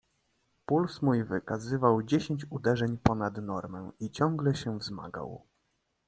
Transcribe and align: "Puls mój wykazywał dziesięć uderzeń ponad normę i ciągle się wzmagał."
"Puls 0.65 1.01
mój 1.01 1.23
wykazywał 1.23 2.03
dziesięć 2.03 2.45
uderzeń 2.49 2.97
ponad 3.03 3.37
normę 3.37 3.91
i 3.99 4.11
ciągle 4.11 4.55
się 4.55 4.77
wzmagał." 4.79 5.45